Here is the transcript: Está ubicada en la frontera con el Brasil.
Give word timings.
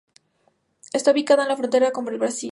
Está 0.93 1.11
ubicada 1.11 1.43
en 1.43 1.49
la 1.49 1.57
frontera 1.57 1.91
con 1.91 2.07
el 2.07 2.17
Brasil. 2.17 2.39